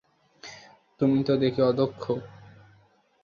তুমি 0.99 1.19
তো 1.23 1.33
দেখি 1.37 1.61
অদক্ষ। 1.61 2.03